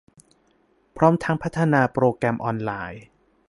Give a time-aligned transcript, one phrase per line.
[0.97, 3.03] พร้อมทั้งพัฒนาโปรแกรมออนไลน์